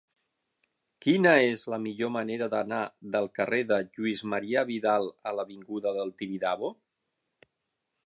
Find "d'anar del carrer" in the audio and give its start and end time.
2.55-3.61